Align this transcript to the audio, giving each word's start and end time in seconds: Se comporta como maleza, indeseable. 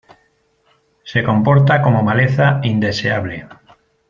Se 1.03 1.21
comporta 1.23 1.83
como 1.83 2.01
maleza, 2.01 2.59
indeseable. 2.63 3.47